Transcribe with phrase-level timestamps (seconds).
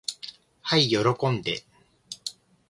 [0.63, 0.97] はい喜
[1.29, 1.63] んで。